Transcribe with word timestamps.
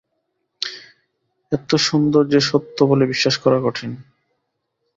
এত্ত 1.51 1.71
সুন্দর 1.87 2.23
যে 2.27 2.39
সত্য 2.41 2.77
বলে 2.85 3.03
বিশ্বাস 3.05 3.35
করা 3.37 3.57
কঠিন। 3.65 3.91